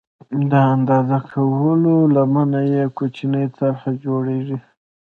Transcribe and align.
د 0.51 0.53
اندازه 0.75 1.17
کولو 1.31 1.95
لمنه 2.15 2.61
یې 2.73 2.83
کوچنۍ 2.97 3.45
طرحه 3.57 3.89
او 3.93 3.99
جوړېږي. 4.05 4.57